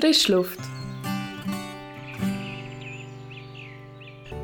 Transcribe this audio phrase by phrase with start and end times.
[0.00, 0.58] Frischluft.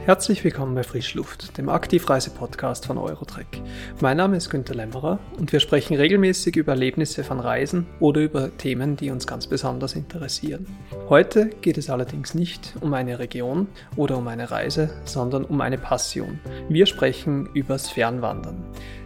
[0.04, 3.62] Herzlich willkommen bei Frischluft, dem Aktivreise-Podcast von Eurotrek.
[4.02, 8.54] Mein Name ist Günter Lämmerer und wir sprechen regelmäßig über Erlebnisse von Reisen oder über
[8.58, 10.66] Themen, die uns ganz besonders interessieren.
[11.08, 13.66] Heute geht es allerdings nicht um eine Region
[13.96, 16.38] oder um eine Reise, sondern um eine Passion.
[16.68, 18.62] Wir sprechen übers Fernwandern.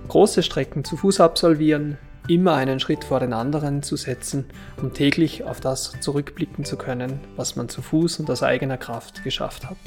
[0.08, 1.96] Große Strecken zu Fuß absolvieren,
[2.28, 4.46] immer einen Schritt vor den anderen zu setzen,
[4.80, 9.24] um täglich auf das zurückblicken zu können, was man zu Fuß und aus eigener Kraft
[9.24, 9.78] geschafft hat.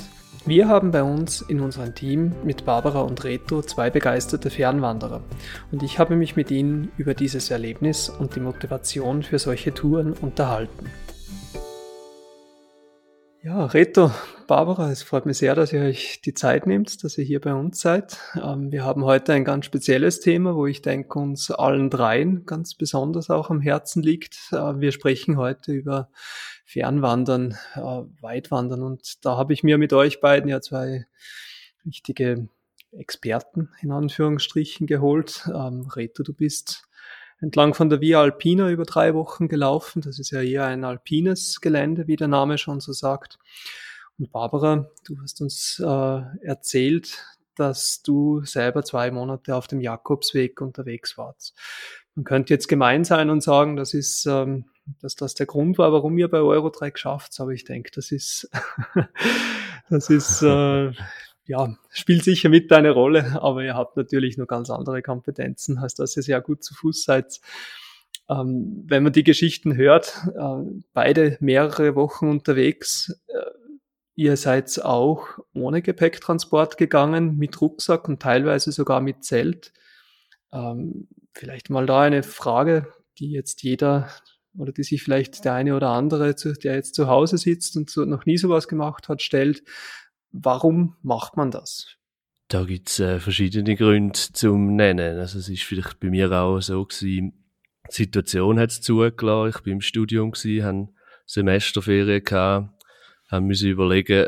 [0.46, 5.22] Wir haben bei uns in unserem Team mit Barbara und Reto zwei begeisterte Fernwanderer
[5.72, 10.12] und ich habe mich mit ihnen über dieses Erlebnis und die Motivation für solche Touren
[10.12, 10.90] unterhalten.
[13.46, 14.10] Ja, Reto,
[14.48, 17.54] Barbara, es freut mich sehr, dass ihr euch die Zeit nehmt, dass ihr hier bei
[17.54, 18.18] uns seid.
[18.42, 22.74] Ähm, wir haben heute ein ganz spezielles Thema, wo ich denke, uns allen dreien ganz
[22.74, 24.38] besonders auch am Herzen liegt.
[24.54, 26.10] Äh, wir sprechen heute über
[26.64, 27.82] Fernwandern, äh,
[28.22, 28.82] Weitwandern.
[28.82, 31.06] Und da habe ich mir mit euch beiden ja zwei
[31.86, 32.48] richtige
[32.94, 35.50] Experten in Anführungsstrichen geholt.
[35.54, 36.88] Ähm, Reto, du bist
[37.44, 40.02] entlang von der Via Alpina über drei Wochen gelaufen.
[40.02, 43.38] Das ist ja eher ein alpines Gelände, wie der Name schon so sagt.
[44.18, 47.24] Und Barbara, du hast uns äh, erzählt,
[47.56, 51.56] dass du selber zwei Monate auf dem Jakobsweg unterwegs warst.
[52.16, 54.66] Man könnte jetzt gemein sein und sagen, das ist ähm,
[55.02, 57.40] dass das der Grund war, warum ihr bei Eurotrack schafft.
[57.40, 58.50] Aber ich denke, das ist,
[59.90, 60.92] das ist, äh,
[61.46, 65.96] ja, spielt sicher mit eine Rolle, aber ihr habt natürlich nur ganz andere Kompetenzen, als
[65.96, 67.40] dass ihr sehr gut zu Fuß seid.
[68.30, 73.52] Ähm, wenn man die Geschichten hört, äh, beide mehrere Wochen unterwegs, äh,
[74.16, 79.74] ihr seid auch ohne Gepäcktransport gegangen, mit Rucksack und teilweise sogar mit Zelt.
[80.54, 84.10] Ähm, vielleicht mal da eine Frage, die jetzt jeder
[84.58, 88.06] oder die sich vielleicht der eine oder andere, der jetzt zu Hause sitzt und so,
[88.06, 89.64] noch nie sowas gemacht hat, stellt.
[90.34, 91.96] Warum macht man das?
[92.48, 95.20] Da gibt's äh, verschiedene Gründe zum Nennen.
[95.20, 97.34] Also es ist vielleicht bei mir auch so gewesen,
[97.88, 99.56] die Situation hat's zugelassen.
[99.56, 100.88] Ich bin im Studium gewesen, habe
[101.26, 102.84] Semesterferien gehabt,
[103.30, 104.28] haben müssen überlegen,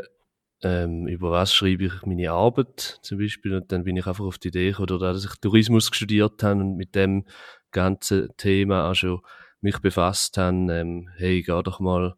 [0.62, 3.54] ähm, über was schreibe ich meine Arbeit zum Beispiel.
[3.54, 6.76] Und dann bin ich einfach auf die Idee gekommen, dass ich Tourismus studiert habe und
[6.76, 7.26] mit dem
[7.72, 9.20] ganzen Thema auch schon
[9.60, 12.14] mich befasst habe, ähm, hey, geh doch mal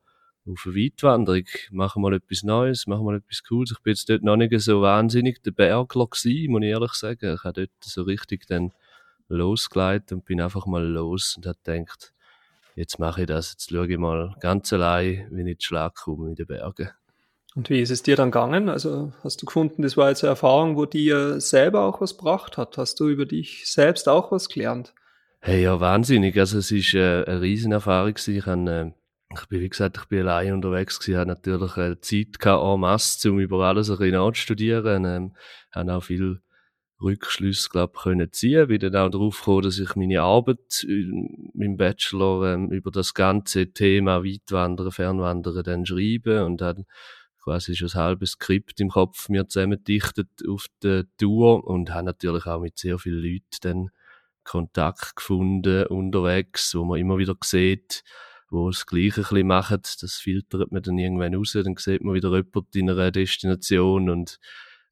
[0.51, 3.73] auf eine Weitwanderung, mach mal etwas Neues, mach mal etwas Cooles.
[3.73, 7.35] Ich bin jetzt dort noch nicht so wahnsinnig der Bergler gewesen, muss ich ehrlich sagen.
[7.35, 8.73] Ich habe dort so richtig dann
[9.29, 12.13] losgeleitet und bin einfach mal los und habe gedacht,
[12.77, 16.35] jetzt mache ich das, jetzt schaue ich mal ganz allein, wie ich Schlag komme in
[16.35, 16.91] den Bergen.
[17.55, 18.69] Und wie ist es dir dann gegangen?
[18.69, 22.57] Also hast du gefunden, das war jetzt eine Erfahrung, wo dir selber auch was gebracht
[22.57, 22.79] hat?
[22.79, 24.95] Hast du über dich selbst auch was gelernt?
[25.41, 26.39] Hey, ja, wahnsinnig.
[26.39, 28.37] Also es ist äh, eine Riesenerfahrung gewesen.
[28.37, 28.93] Ich, hab, äh,
[29.41, 32.81] ich bin, wie gesagt, ich bin allein unterwegs gewesen, habe natürlich äh, Zeit gehabt, en
[32.81, 35.05] masse, um über alles ein bisschen nachzustudieren.
[35.05, 35.37] Ähm,
[35.73, 36.41] habe auch viel
[37.01, 38.69] Rückschlüsse, glaube ich, können ziehen.
[38.69, 43.73] Bin dann auch darauf gekommen, dass ich meine Arbeit im Bachelor ähm, über das ganze
[43.73, 46.85] Thema Weitwandern, Fernwandern dann schreibe und dann
[47.43, 52.47] quasi schon ein halbes Skript im Kopf mir zusammengedichtet auf der Tour und habe natürlich
[52.47, 53.91] auch mit sehr vielen Leuten dann
[54.45, 58.03] Kontakt gefunden unterwegs, wo man immer wieder sieht,
[58.51, 59.81] wo das Gleiche ein bisschen machen.
[60.01, 64.39] Das filtert man dann irgendwann raus, dann sieht man wieder jemand in einer Destination und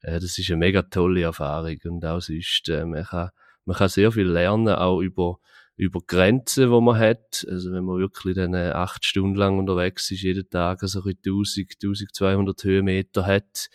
[0.01, 1.77] äh, das ist eine mega tolle Erfahrung.
[1.85, 3.29] Und auch sonst, äh, man, kann,
[3.65, 5.39] man kann sehr viel lernen, auch über,
[5.75, 7.45] über Grenzen, die man hat.
[7.49, 11.75] Also wenn man wirklich dann äh, acht Stunden lang unterwegs ist, jeden Tag also 1000,
[11.83, 13.69] 1200 Höhenmeter hat,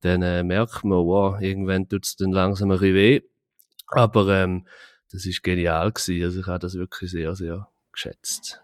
[0.00, 3.20] dann äh, merkt man, wow, irgendwann tut es dann langsam ein bisschen weh.
[3.88, 4.66] Aber ähm,
[5.10, 6.24] das ist genial gewesen.
[6.24, 8.60] Also ich habe das wirklich sehr, sehr geschätzt.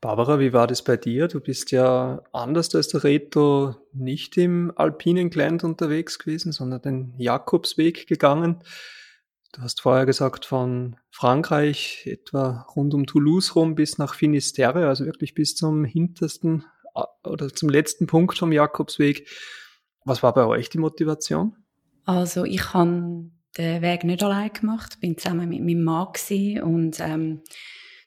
[0.00, 1.28] Barbara, wie war das bei dir?
[1.28, 7.14] Du bist ja anders als der Reto nicht im alpinen Gelände unterwegs gewesen, sondern den
[7.18, 8.62] Jakobsweg gegangen.
[9.52, 15.06] Du hast vorher gesagt, von Frankreich etwa rund um Toulouse rum bis nach Finisterre, also
[15.06, 16.64] wirklich bis zum hintersten
[17.24, 19.28] oder zum letzten Punkt vom Jakobsweg.
[20.04, 21.56] Was war bei euch die Motivation?
[22.04, 26.08] Also ich kann den Weg nicht allein gemacht, bin zusammen mit meinem Mann
[26.62, 27.42] und ähm,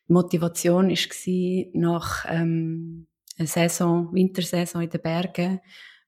[0.08, 3.08] die Motivation war nach ähm,
[3.38, 5.60] einer Saison, Wintersaison in den Bergen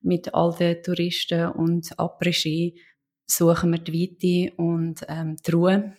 [0.01, 2.79] mit all den Touristen und Après-Ski
[3.25, 5.93] suchen wir die Weite und ähm, die Ruhe.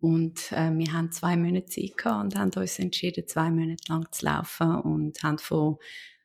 [0.00, 4.10] Und äh, wir haben zwei Monate Zeit gehabt und haben uns entschieden, zwei Monate lang
[4.10, 5.76] zu laufen und haben von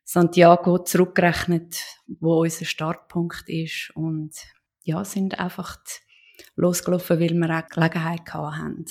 [0.03, 4.33] Santiago zurückgerechnet, wo unser Startpunkt ist und
[4.81, 5.77] ja, sind einfach
[6.55, 8.85] losgelaufen, weil wir auch Gelegenheit hatten.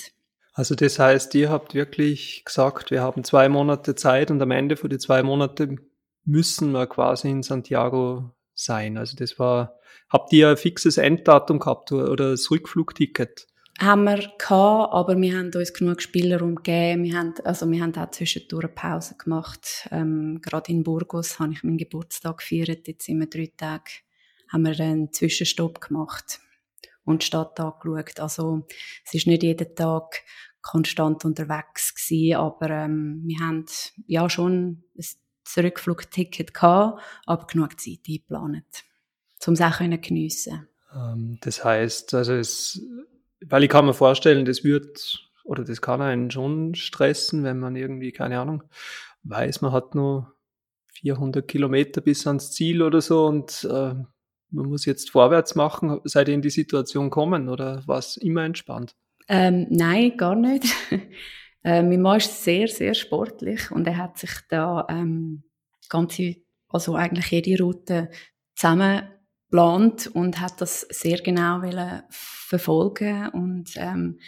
[0.57, 4.75] Also das heißt, ihr habt wirklich gesagt, wir haben zwei Monate Zeit und am Ende
[4.75, 5.79] von den zwei Monaten
[6.25, 8.97] müssen wir quasi in Santiago sein.
[8.97, 9.77] Also das war,
[10.09, 13.45] habt ihr ein fixes Enddatum gehabt oder das Rückflugticket?
[13.79, 17.03] Haben wir gehabt, aber wir haben uns genug Spielraum gegeben.
[17.03, 19.87] Wir haben, also wir haben auch zwischendurch Pause gemacht.
[19.91, 22.87] Ähm, gerade in Burgos habe ich meinen Geburtstag gefeiert.
[22.87, 23.91] Jetzt sind wir drei Tage,
[24.51, 26.39] haben wir einen Zwischenstopp gemacht
[27.07, 28.19] und die Stadt angeschaut.
[28.19, 28.67] Also
[29.05, 30.23] es ist nicht jeden Tag
[30.67, 33.65] konstant unterwegs gewesen, aber ähm, wir haben
[34.05, 35.05] ja schon ein
[35.43, 38.83] Zurückflugticket gehabt, aber genug Zeit eingeplant,
[39.45, 42.81] um es auch geniessen ähm, Das heißt, also es,
[43.45, 47.77] weil ich kann mir vorstellen, das wird oder das kann einen schon stressen, wenn man
[47.77, 48.63] irgendwie, keine Ahnung,
[49.23, 50.33] weiß, man hat nur
[50.87, 53.93] 400 Kilometer bis ans Ziel oder so und äh,
[54.49, 56.01] man muss jetzt vorwärts machen.
[56.03, 58.95] Seid ihr in die Situation kommen oder war es immer entspannt?
[59.27, 60.65] Ähm, nein, gar nicht.
[61.63, 65.43] äh, mein Mann ist sehr, sehr sportlich und er hat sich da ähm,
[65.89, 66.35] ganze,
[66.69, 68.09] also eigentlich jede Route
[68.55, 69.07] zusammen
[69.49, 71.61] geplant und hat das sehr genau
[72.09, 74.19] verfolgen und ähm,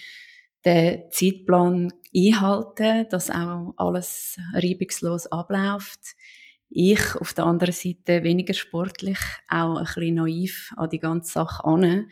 [0.66, 6.16] den Zeitplan einhalten, dass auch alles reibungslos abläuft.
[6.70, 11.64] Ich auf der anderen Seite weniger sportlich, auch ein bisschen naiv an die ganze Sache
[11.64, 12.10] an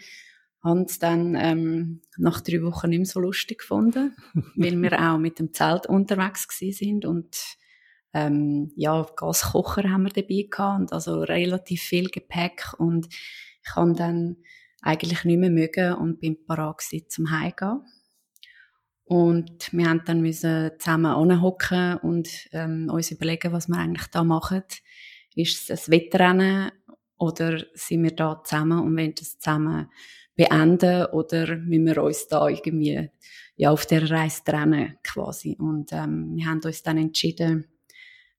[0.63, 4.15] haben es dann ähm, nach drei Wochen nicht mehr so lustig gefunden,
[4.56, 7.38] weil wir auch mit dem Zelt unterwegs sind und
[8.13, 13.94] ähm, ja, Gaskocher haben wir dabei gehabt und also relativ viel Gepäck und ich habe
[13.94, 14.38] dann
[14.81, 17.81] eigentlich nicht mehr mögen und bin parat zum Heimgehen.
[19.04, 24.24] Und wir haben dann müssen zusammen anhocken und ähm, uns überlegen, was wir eigentlich da
[24.24, 24.63] machen.
[25.33, 26.71] Ist es ein Wettrennen
[27.18, 29.89] oder sind wir da zusammen und wollen das zusammen
[30.38, 33.10] beenden oder müssen wir uns da irgendwie
[33.57, 35.57] ja, auf der Reise trennen quasi.
[35.60, 37.66] Und ähm, wir haben uns dann entschieden,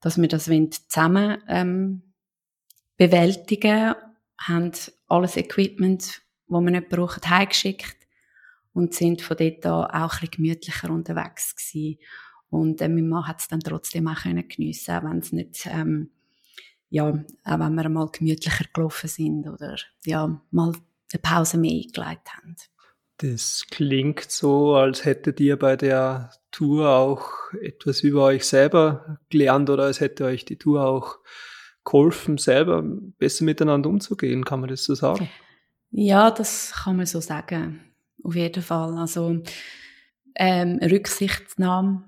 [0.00, 2.02] dass wir das zusammen ähm,
[2.96, 3.94] bewältigen,
[4.40, 4.72] haben
[5.08, 7.96] alles Equipment, das wir nicht brauchen, heimgeschickt
[8.72, 11.98] und sind von dort an auch ein bisschen gemütlicher unterwegs gewesen.
[12.48, 15.66] Und äh, mein Mann hat es dann trotzdem auch können geniessen, auch wenn es nicht,
[15.66, 16.12] ähm,
[16.90, 20.72] ja, auch wenn wir mal gemütlicher gelaufen sind oder ja, mal
[21.12, 22.56] eine Pause mehr eingelegt haben.
[23.18, 29.70] Das klingt so, als hättet ihr bei der Tour auch etwas über euch selber gelernt
[29.70, 31.18] oder als hätte euch die Tour auch
[31.84, 34.44] geholfen, selber besser miteinander umzugehen.
[34.44, 35.28] Kann man das so sagen?
[35.90, 37.80] Ja, das kann man so sagen.
[38.22, 38.96] Auf jeden Fall.
[38.96, 39.42] Also,
[40.36, 42.04] ähm, Rücksichtnahme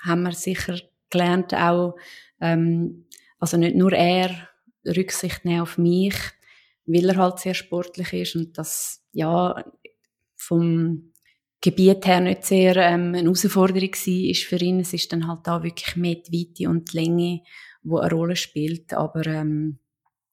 [0.00, 0.78] haben wir sicher
[1.10, 1.96] gelernt, auch,
[2.40, 3.06] ähm,
[3.38, 4.48] also nicht nur er
[4.86, 6.14] Rücksicht nehmen auf mich,
[6.86, 9.64] weil er halt sehr sportlich ist und das, ja,
[10.36, 11.12] vom
[11.60, 14.80] Gebiet her nicht sehr ähm, eine Herausforderung war ist für ihn.
[14.80, 17.40] Es ist dann halt da wirklich mehr die Weite und die Länge,
[17.84, 18.92] wo eine Rolle spielt.
[18.94, 19.78] Aber ähm,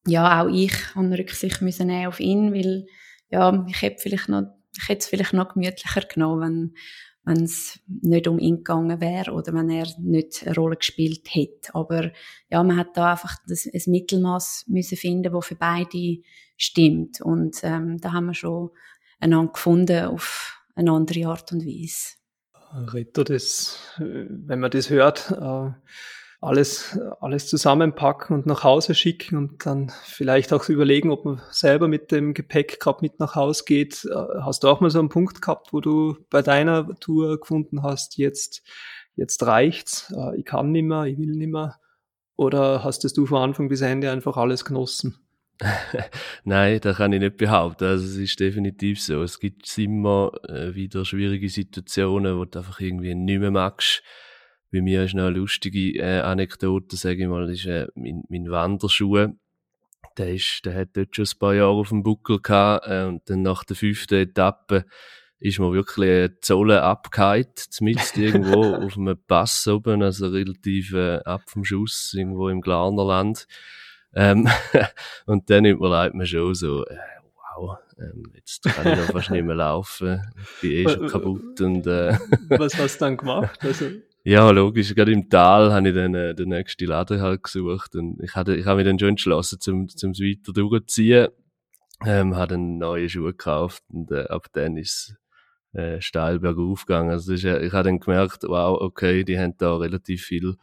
[0.07, 2.87] ja, auch ich habe Rücksicht müssen nehmen auf ihn, weil
[3.29, 4.43] ja, ich hätte vielleicht noch,
[4.75, 6.75] ich hätte es vielleicht noch gemütlicher genommen, wenn
[7.29, 11.75] wenn es nicht um ihn gegangen wäre oder wenn er nicht eine Rolle gespielt hätte.
[11.75, 12.11] Aber
[12.49, 16.17] ja, man hat da einfach das, ein Mittelmaß müssen finden, wo für beide
[16.57, 17.21] stimmt.
[17.21, 18.71] Und ähm, da haben wir schon
[19.19, 22.15] einander gefunden auf eine andere Art und Weise.
[22.93, 25.71] Ritter, das, wenn man das hört, äh,
[26.41, 31.87] alles, alles zusammenpacken und nach Hause schicken und dann vielleicht auch überlegen, ob man selber
[31.87, 34.05] mit dem Gepäck gerade mit nach Hause geht.
[34.05, 37.83] Äh, hast du auch mal so einen Punkt gehabt, wo du bei deiner Tour gefunden
[37.83, 38.63] hast, jetzt,
[39.15, 41.79] jetzt reicht's, äh, ich kann nimmer, ich will nimmer?
[42.37, 45.17] Oder hast du von Anfang bis Ende einfach alles genossen?
[46.45, 47.83] Nein, das kann ich nicht behaupten.
[47.83, 49.21] Also es ist definitiv so.
[49.23, 54.03] Es gibt immer äh, wieder schwierige Situationen, wo du einfach irgendwie nicht mehr magst.
[54.71, 58.49] Bei mir ist noch eine lustige äh, Anekdote, sage ich mal, ist äh, mein, mein
[58.51, 59.29] Wanderschuh.
[60.17, 63.27] Der, ist, der hat dort schon ein paar Jahre auf dem Buckel gehabt äh, und
[63.29, 64.85] dann nach der fünften Etappe
[65.39, 71.19] ist mir wirklich eine Zolle abgeheilt, zumindest irgendwo auf einem Pass oben, also relativ äh,
[71.23, 73.47] ab vom Schuss, irgendwo im Glarnerland.
[74.13, 74.47] Ähm,
[75.25, 76.97] und dann überlegt man schon so, äh,
[77.35, 81.61] wow, ähm, jetzt kann ich noch fast nicht mehr laufen, ich bin eh schon kaputt
[81.61, 82.17] und äh,
[82.49, 83.59] Was hast du dann gemacht?
[83.61, 83.91] Also
[84.23, 84.93] ja, logisch.
[84.95, 88.55] Gerade im Tal habe ich dann äh, den nächsten Laden halt gesucht und ich hatte,
[88.55, 91.29] ich habe mich dann schon entschlossen, zum, zum weiter durchzuziehen.
[92.05, 95.15] Ähm, habe dann neue Schuhe gekauft und äh, ab dann ist
[95.73, 97.11] äh, steil bergauf gegangen.
[97.11, 100.55] Also ist, ich habe dann gemerkt, wow, okay, die haben da relativ viel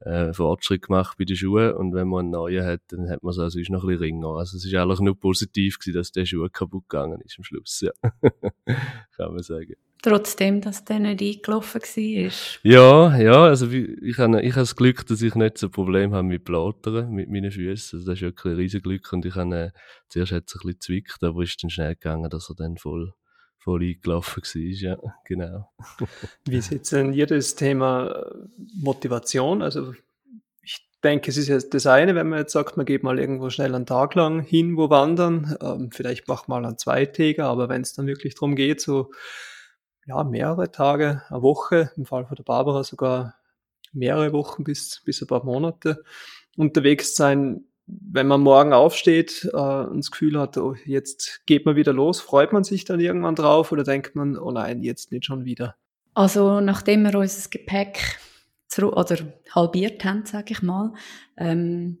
[0.00, 3.32] äh, Fortschritt gemacht bei den Schuhen und wenn man einen neuen hat, dann hat man
[3.32, 4.36] so sonst noch ein bisschen Ringer.
[4.36, 7.80] Also es ist eigentlich nur positiv gewesen, dass der Schuh kaputt gegangen ist am Schluss,
[7.80, 7.92] ja.
[9.16, 9.74] Kann man sagen.
[10.02, 12.30] Trotzdem, dass der nicht eingelaufen war.
[12.62, 16.12] Ja, ja, also ich habe, ich habe das Glück, dass ich nicht so ein Problem
[16.12, 18.00] habe mit Blattern, mit meinen Füßen.
[18.00, 19.70] Also das ist wirklich ein riesiges Glück und ich habe, äh,
[20.08, 23.12] zuerst hat es ein bisschen zwickt, aber ist dann schnell gegangen, dass er dann voll,
[23.58, 25.72] voll eingelaufen war, ja, genau.
[26.46, 28.34] Wie sieht denn ihr das Thema äh,
[28.74, 29.62] Motivation?
[29.62, 29.94] Also
[30.62, 33.50] ich denke, es ist ja das eine, wenn man jetzt sagt, man geht mal irgendwo
[33.50, 37.82] schnell einen Tag lang hin, wo wandern, ähm, vielleicht macht mal einen Zweitäger, aber wenn
[37.82, 39.12] es dann wirklich darum geht, so
[40.06, 43.34] ja, mehrere Tage, eine Woche, im Fall von der Barbara sogar
[43.92, 46.04] mehrere Wochen bis, bis ein paar Monate
[46.56, 47.64] unterwegs sein.
[47.86, 52.20] Wenn man morgen aufsteht äh, und das Gefühl hat, oh, jetzt geht man wieder los,
[52.20, 55.76] freut man sich dann irgendwann drauf oder denkt man, oh nein, jetzt nicht schon wieder?
[56.14, 58.18] Also nachdem wir unser Gepäck
[58.68, 59.18] zurück, oder
[59.54, 60.94] halbiert haben, sage ich mal,
[61.36, 61.98] ähm,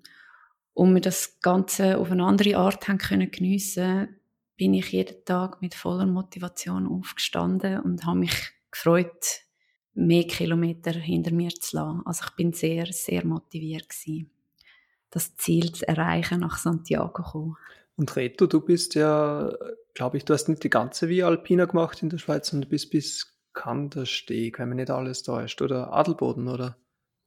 [0.74, 4.16] und wir das Ganze auf eine andere Art haben können geniessen
[4.56, 9.40] bin ich jeden Tag mit voller Motivation aufgestanden und habe mich gefreut,
[9.94, 12.02] mehr Kilometer hinter mir zu lassen.
[12.04, 14.30] Also ich bin sehr, sehr motiviert gewesen,
[15.10, 17.56] das Ziel zu erreichen, nach Santiago zu kommen.
[17.96, 19.52] Und Reto, du bist ja,
[19.94, 22.70] glaube ich, du hast nicht die ganze Via Alpina gemacht in der Schweiz, sondern du
[22.70, 26.78] bist bis Kandersteg, wenn man nicht alles täuscht, oder Adelboden, oder?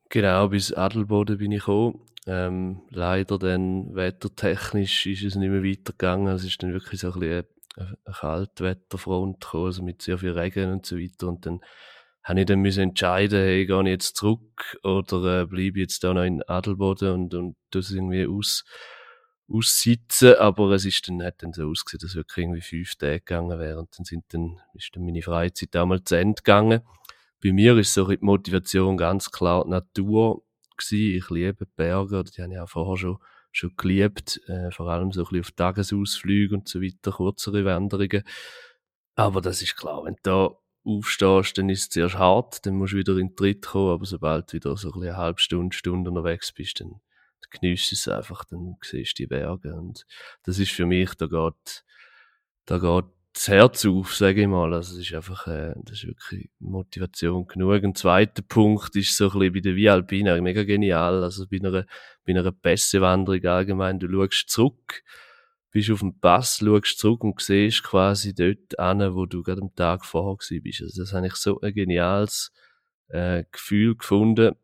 [0.10, 2.02] Genau, bis Adelboden bin ich gekommen.
[2.28, 6.34] Ähm, leider dann wettertechnisch ist es nicht mehr weitergegangen.
[6.34, 7.46] Es ist dann wirklich so ein bisschen
[7.78, 11.28] eine, Kaltwetterfront gekommen, also mit sehr viel Regen und so weiter.
[11.28, 11.62] Und dann
[12.24, 16.14] habe ich dann müssen entscheiden, hey, gehe ich jetzt zurück oder äh, bleibe jetzt da
[16.14, 18.64] noch in Adelboden und, und das irgendwie aus,
[19.48, 20.36] aussitzen.
[20.36, 23.78] Aber es ist dann, hat dann so ausgesehen, dass wirklich irgendwie fünf Tage gegangen wäre.
[23.78, 26.82] Und dann sind dann, ist dann meine Freizeit mal zu Ende gegangen.
[27.44, 30.42] Bei mir ist so die Motivation ganz klar die Natur
[30.78, 31.18] gewesen.
[31.18, 33.18] Ich liebe Berge, die habe ich auch vorher schon,
[33.52, 38.24] schon geliebt, äh, vor allem so ein bisschen auf Tagesausflüge und so weiter, kürzere Wanderungen.
[39.16, 40.50] Aber das ist klar, wenn du da
[40.86, 44.06] aufstehst, dann ist es zuerst hart, dann musst du wieder in den Tritt kommen, aber
[44.06, 48.08] sobald du wieder so ein eine halbe Stunde, Stunde unterwegs bist, dann, dann genießt es
[48.08, 50.06] einfach, dann siehst du die Berge und
[50.44, 51.84] das ist für mich, da geht,
[52.66, 54.74] da geht das Herz auf, sage ich mal.
[54.74, 57.84] Also, es ist einfach, äh, das ist wirklich Motivation genug.
[57.84, 61.22] Ein zweiter Punkt ist so ein bisschen bei der Via Alpina mega genial.
[61.22, 61.86] Also, bei einer,
[62.26, 65.04] bei einer Pässewanderung allgemein, du schaust zurück,
[65.72, 69.76] bist auf dem Pass, schaust zurück und siehst quasi dort an, wo du gerade am
[69.76, 70.82] Tag vorher bist.
[70.82, 72.54] Also, das habe ich so ein geniales,
[73.10, 74.56] äh, Gefühl gefunden,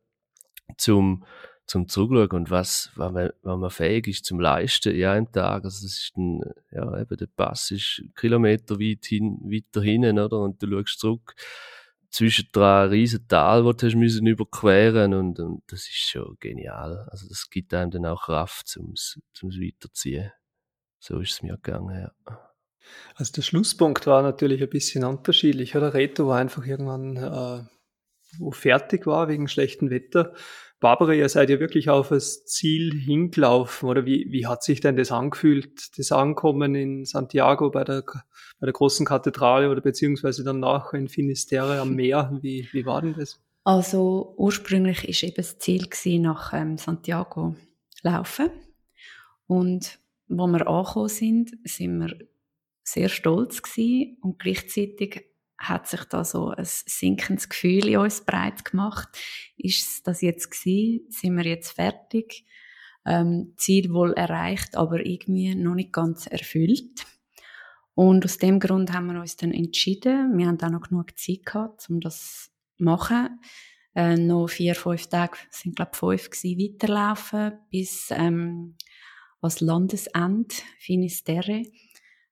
[0.78, 1.26] zum,
[1.66, 5.64] zum Zurückschauen und was, was man, was man fähig ist zum Leisten in einem Tag.
[5.64, 6.42] Also das ist ein,
[6.72, 10.40] ja, eben der Pass ist Kilometer weit hin, weiter hinten, oder?
[10.40, 11.36] Und du schaust zurück
[12.10, 17.08] zwischen drei riesen Tal, die du hast müssen überqueren und, und das ist schon genial.
[17.10, 18.94] Also das gibt einem dann auch Kraft zum,
[19.34, 20.32] zum Weiterziehen.
[21.00, 22.52] So ist es mir gegangen, ja.
[23.16, 25.94] Also der Schlusspunkt war natürlich ein bisschen unterschiedlich, oder?
[25.94, 27.64] Reto war einfach irgendwann, äh,
[28.38, 30.34] wo fertig war wegen schlechtem Wetter
[30.82, 34.98] Barbara, ihr seid ja wirklich auf das Ziel hingelaufen, oder wie, wie hat sich denn
[34.98, 38.04] das angefühlt, das Ankommen in Santiago bei der,
[38.60, 42.38] bei der großen Kathedrale oder beziehungsweise dann nachher in Finisterre am Meer?
[42.42, 43.40] Wie, wie war denn das?
[43.64, 47.56] Also ursprünglich ist eben das Ziel gewesen, nach ähm, Santiago
[48.02, 48.50] laufen
[49.46, 52.18] und wo wir angekommen sind, sind wir
[52.84, 55.31] sehr stolz gewesen und gleichzeitig
[55.62, 59.10] hat sich da so ein sinkendes Gefühl in uns breit gemacht.
[59.58, 61.06] Ist das jetzt gewesen?
[61.10, 62.46] Sind wir jetzt fertig?
[63.06, 67.06] Ähm, Ziel wohl erreicht, aber irgendwie noch nicht ganz erfüllt.
[67.94, 71.46] Und aus dem Grund haben wir uns dann entschieden, wir haben auch noch genug Zeit
[71.46, 73.40] gehabt, um das zu machen.
[73.94, 78.76] Äh, noch vier, fünf Tage, sind glaube fünf gewesen, weiterlaufen bis ähm,
[79.42, 81.64] als Landesende Finisterre.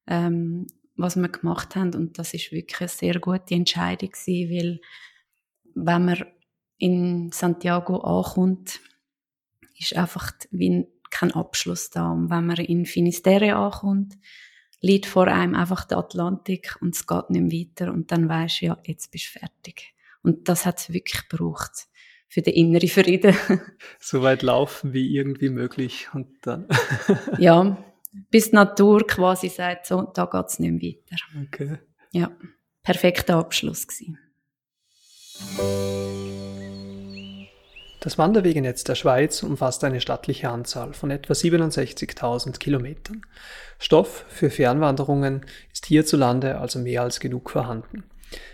[0.08, 0.68] Ähm,
[1.00, 1.96] was wir gemacht haben.
[1.96, 4.82] Und das ist wirklich eine sehr gute Entscheidung gewesen, weil
[5.76, 6.26] wenn man
[6.78, 8.80] in Santiago ankommt,
[9.78, 12.12] ist einfach wie kein Abschluss da.
[12.12, 14.16] Und wenn man in Finisterre ankommt,
[14.82, 18.62] liegt vor einem einfach der Atlantik und es geht nicht mehr weiter und dann weisst
[18.62, 19.94] du, ja, jetzt bist du fertig.
[20.22, 21.88] Und das hat es wirklich gebraucht
[22.28, 23.36] für den inneren Frieden.
[24.00, 26.68] so weit laufen wie irgendwie möglich und dann.
[27.40, 27.78] ja,
[28.12, 31.48] bis die Natur quasi sagt, so, da geht es nicht mehr weiter.
[31.48, 31.78] Okay.
[32.12, 32.32] Ja,
[32.84, 34.18] perfekter Abschluss gewesen.
[38.02, 43.26] Das Wanderwegenetz der Schweiz umfasst eine stattliche Anzahl von etwa 67.000 Kilometern.
[43.78, 48.06] Stoff für Fernwanderungen ist hierzulande also mehr als genug vorhanden.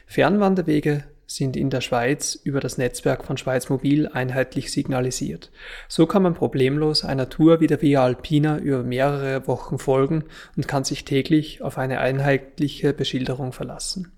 [0.07, 5.51] Fernwanderwege sind in der Schweiz über das Netzwerk von Schweiz Mobil einheitlich signalisiert.
[5.87, 10.67] So kann man problemlos einer Tour wie der Via Alpina über mehrere Wochen folgen und
[10.67, 14.11] kann sich täglich auf eine einheitliche Beschilderung verlassen.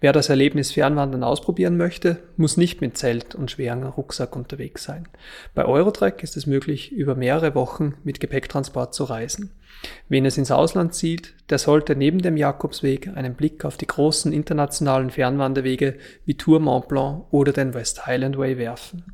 [0.00, 5.08] Wer das Erlebnis Fernwandern ausprobieren möchte, muss nicht mit Zelt und schweren Rucksack unterwegs sein.
[5.54, 9.52] Bei Eurotrack ist es möglich, über mehrere Wochen mit Gepäcktransport zu reisen.
[10.08, 14.32] Wen es ins Ausland zieht, der sollte neben dem Jakobsweg einen Blick auf die großen
[14.32, 19.04] internationalen Fernwanderwege wie Tour Mont Blanc oder den West Highland Way werfen.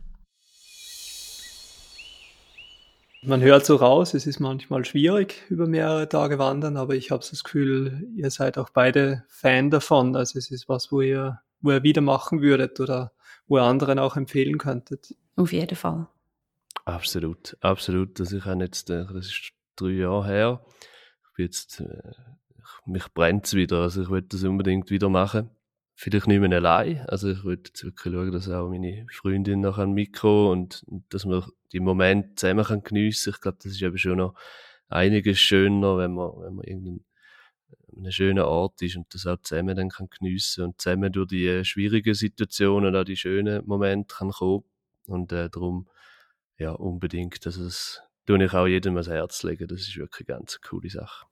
[3.23, 7.23] Man hört so raus, es ist manchmal schwierig über mehrere Tage wandern, aber ich habe
[7.29, 10.17] das Gefühl, ihr seid auch beide Fan davon.
[10.17, 13.13] Also es ist was, wo ihr, wo ihr wieder machen würdet oder
[13.47, 15.15] wo ihr anderen auch empfehlen könntet.
[15.37, 16.07] Auf jeden Fall.
[16.87, 18.19] Absolut, absolut.
[18.19, 19.51] Also ich habe jetzt, das ist
[19.81, 20.67] drei Jahre her.
[21.25, 22.13] Ich bin jetzt, äh,
[22.87, 23.79] mich brennt es wieder.
[23.79, 25.51] Also ich will das unbedingt wieder machen
[26.01, 27.05] vielleicht nicht mehr allein.
[27.09, 31.05] Also ich würde jetzt wirklich schauen, dass auch meine Freundin noch ein Mikro und, und
[31.13, 33.35] dass wir die Momente zusammen kann geniessen.
[33.35, 34.35] Ich glaube, das ist eben schon noch
[34.89, 37.05] einiges schöner, wenn man, wenn man irgendein
[37.97, 41.47] ein schöner Ort ist und das auch zusammen dann kann geniessen und zusammen durch die
[41.47, 44.65] äh, schwierigen Situationen auch die schönen Momente kann kommen
[45.07, 45.87] und äh, darum
[46.57, 49.67] ja unbedingt, dass es tue ich auch jedem ans Herz legen.
[49.67, 51.27] Das ist wirklich eine ganz coole Sache.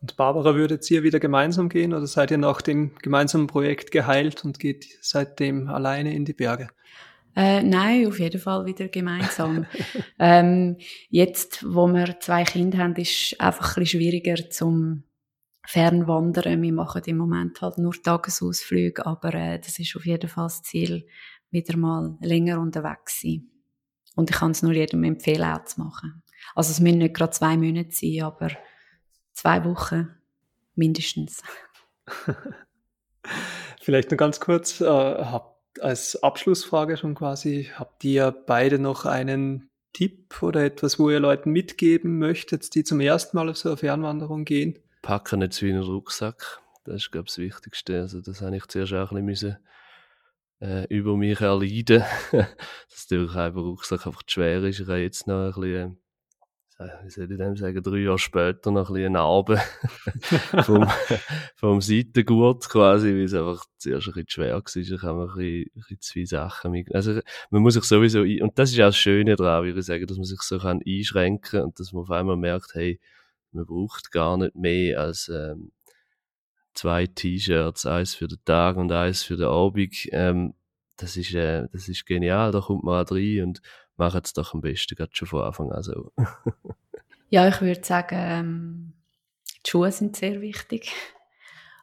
[0.00, 4.44] Und Barbara, würdet ihr wieder gemeinsam gehen oder seid ihr nach dem gemeinsamen Projekt geheilt
[4.44, 6.68] und geht seitdem alleine in die Berge?
[7.36, 9.66] Äh, nein, auf jeden Fall wieder gemeinsam.
[10.18, 10.76] ähm,
[11.10, 15.02] jetzt, wo wir zwei Kinder haben, ist es einfach ein bisschen schwieriger zum
[15.66, 16.62] Fernwandern.
[16.62, 20.62] Wir machen im Moment halt nur Tagesausflüge, aber äh, das ist auf jeden Fall das
[20.62, 21.06] Ziel,
[21.50, 23.50] wieder mal länger unterwegs sein.
[24.16, 26.22] Und ich kann es nur jedem empfehlen, auch zu machen.
[26.54, 28.50] Also es müssen nicht gerade zwei Monate sein, aber
[29.32, 30.14] zwei Wochen
[30.74, 31.42] mindestens.
[33.80, 35.50] Vielleicht noch ganz kurz, äh, habt
[35.80, 41.50] als Abschlussfrage schon quasi, habt ihr beide noch einen Tipp oder etwas, wo ihr Leuten
[41.50, 44.78] mitgeben möchtet, die zum ersten Mal auf so eine Fernwanderung gehen?
[45.02, 46.60] Packen nicht zu wie einen Rucksack.
[46.84, 48.00] Das ist, glaube ich, das Wichtigste.
[48.00, 49.58] Also, das habe ich zuerst auch ein bisschen
[50.60, 52.04] äh, über mich erleiden.
[52.32, 54.80] dass natürlich einfach Rucksack einfach zu schwer ist.
[54.80, 56.00] Ich habe jetzt noch ein bisschen
[56.80, 59.60] äh, wie soll ich dem sagen, drei Jahre später noch ein bisschen Narbe
[60.64, 60.88] vom,
[61.56, 64.62] vom Seitengurt quasi, weil es einfach zuerst ein bisschen schwer war.
[64.74, 66.94] Ich habe ein bisschen, ein bisschen zu viele Sachen mit.
[66.94, 67.20] Also,
[67.50, 70.06] man muss sich sowieso, ein und das ist auch das Schöne daran, würde ich sagen,
[70.06, 72.98] dass man sich so kann einschränken und dass man auf einmal merkt, hey,
[73.52, 75.72] man braucht gar nicht mehr als, ähm,
[76.80, 80.08] zwei T-Shirts, eins für den Tag und eins für den Abend.
[80.12, 80.54] Ähm,
[80.96, 83.62] das ist, äh, das ist genial, da kommt man auch rein und
[83.96, 86.10] macht es doch am besten gerade schon von Anfang an so.
[87.28, 88.92] ja, ich würde sagen, ähm,
[89.64, 90.90] die Schuhe sind sehr wichtig.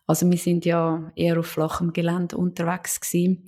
[0.08, 3.48] Also wir sind ja eher auf flachem Gelände unterwegs gewesen.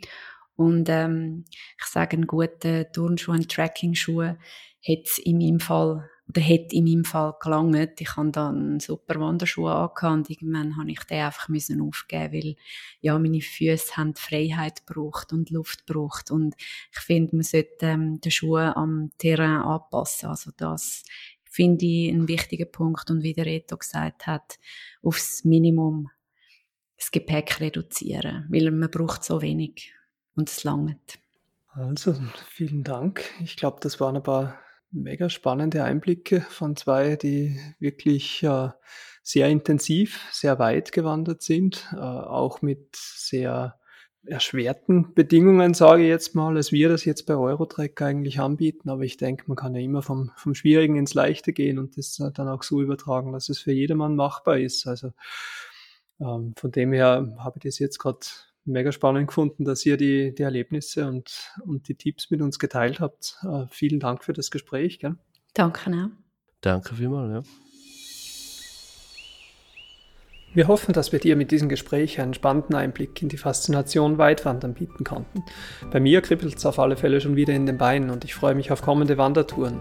[0.55, 1.45] Und ähm,
[1.79, 4.37] ich sage, einen guten Turnschuh, einen Tracking-Schuh hat
[5.03, 7.99] es in meinem Fall oder hätte in meinem Fall gelangt.
[7.99, 12.55] Ich habe dann super Wanderschuh angehabt und irgendwann habe ich den einfach müssen aufgeben, weil
[13.01, 16.55] ja, meine Füße haben Freiheit gebraucht und Luft gebraucht und
[16.91, 20.29] ich finde, man sollte ähm, den Schuh am Terrain anpassen.
[20.29, 21.03] Also das
[21.45, 24.59] finde ich einen wichtigen Punkt und wie der Reto gesagt hat,
[25.01, 26.11] aufs Minimum
[26.95, 29.93] das Gepäck reduzieren, weil man braucht so wenig
[30.35, 31.17] und es langt.
[31.69, 32.15] Also,
[32.49, 33.23] vielen Dank.
[33.41, 34.59] Ich glaube, das waren ein paar
[34.91, 38.69] mega spannende Einblicke von zwei, die wirklich äh,
[39.23, 43.79] sehr intensiv, sehr weit gewandert sind, äh, auch mit sehr
[44.25, 48.89] erschwerten Bedingungen, sage ich jetzt mal, als wir das jetzt bei Eurotrack eigentlich anbieten.
[48.89, 52.15] Aber ich denke, man kann ja immer vom, vom Schwierigen ins Leichte gehen und das
[52.33, 54.87] dann auch so übertragen, dass es für jedermann machbar ist.
[54.87, 55.13] Also
[56.19, 58.19] ähm, von dem her habe ich das jetzt gerade
[58.69, 62.99] mega spannend gefunden, dass ihr die, die Erlebnisse und, und die Tipps mit uns geteilt
[62.99, 63.37] habt.
[63.43, 64.99] Uh, vielen Dank für das Gespräch.
[64.99, 65.15] Gell?
[65.53, 66.09] Danke auch.
[66.61, 67.51] Danke vielmals, ja.
[70.51, 74.73] Wir hoffen, dass wir dir mit diesem Gespräch einen spannenden Einblick in die Faszination Weitwandern
[74.73, 75.43] bieten konnten.
[75.91, 78.55] Bei mir kribbelt es auf alle Fälle schon wieder in den Beinen und ich freue
[78.55, 79.79] mich auf kommende Wandertouren.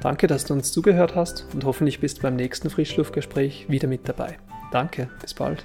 [0.00, 4.08] Danke, dass du uns zugehört hast und hoffentlich bist du beim nächsten Frischluftgespräch wieder mit
[4.08, 4.38] dabei.
[4.72, 5.64] Danke, bis bald.